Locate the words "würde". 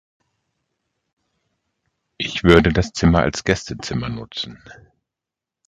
2.43-2.73